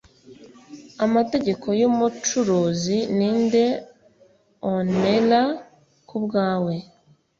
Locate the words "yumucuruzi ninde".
1.81-3.65